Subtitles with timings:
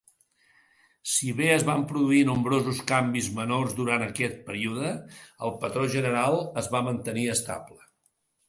[1.15, 4.95] Si bé es van produir nombrosos canvis menors durant aquest període,
[5.49, 7.81] el patró general es va mantenir estable.